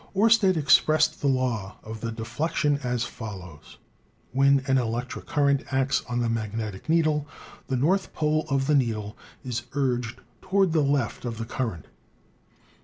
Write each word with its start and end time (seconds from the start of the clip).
Oersted 0.15 0.57
ex 0.57 0.79
pressed 0.79 1.21
the 1.21 1.27
law 1.27 1.75
of 1.83 2.01
the 2.01 2.11
deflection 2.11 2.79
as 2.81 3.03
follows: 3.03 3.77
When 4.31 4.61
an 4.65 4.79
electric 4.79 5.27
current 5.27 5.61
acts 5.71 6.01
on 6.09 6.21
the 6.21 6.27
magnetic 6.27 6.89
needle, 6.89 7.27
the 7.67 7.77
north 7.77 8.11
pole 8.11 8.47
of 8.49 8.65
the 8.65 8.73
needle 8.73 9.15
is 9.45 9.61
urged 9.73 10.19
toward 10.41 10.73
the 10.73 10.81
left 10.81 11.23
of 11.23 11.37
the 11.37 11.45
current. 11.45 11.85